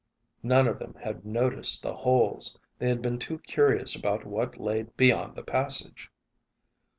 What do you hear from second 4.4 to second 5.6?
lay beyond the